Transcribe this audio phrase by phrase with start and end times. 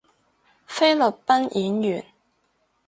[0.65, 2.03] 菲律賓演員